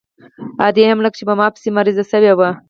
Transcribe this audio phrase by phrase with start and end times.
[0.67, 2.49] ادې هم لکه چې په ما پسې مريضه سوې وه.